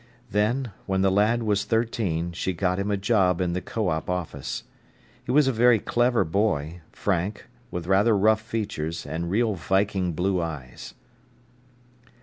[0.31, 4.09] Then, when the lad was thirteen, she got him a job in the "Co op."
[4.09, 4.63] office.
[5.23, 10.41] He was a very clever boy, frank, with rather rough features and real viking blue
[10.41, 10.95] eyes.